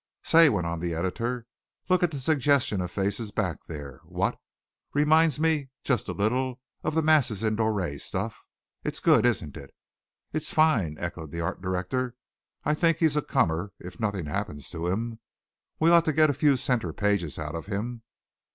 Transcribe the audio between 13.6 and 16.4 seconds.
if nothing happens to him. We ought to get a